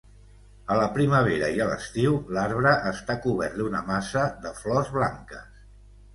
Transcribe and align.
A 0.75 0.77
la 0.77 0.85
primavera 0.95 1.49
i 1.57 1.61
a 1.65 1.67
l'estiu, 1.71 2.15
l'arbre 2.37 2.73
està 2.93 3.17
cobert 3.27 3.61
d'una 3.61 3.83
massa 3.93 4.27
de 4.49 4.57
flors 4.65 4.93
blanques. 4.99 5.63